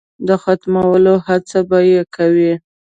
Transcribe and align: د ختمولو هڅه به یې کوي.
د 0.27 0.29
ختمولو 0.43 1.13
هڅه 1.27 1.59
به 1.69 1.79
یې 1.91 2.01
کوي. 2.15 2.53